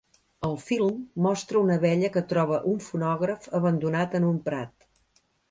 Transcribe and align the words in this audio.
El 0.47 0.55
film 0.67 0.95
mostra 1.25 1.61
una 1.65 1.75
abella 1.81 2.09
que 2.15 2.23
troba 2.31 2.57
un 2.73 2.81
fonògraf 2.87 3.47
abandonat 3.61 4.19
en 4.23 4.27
un 4.33 4.43
prat. 4.51 4.91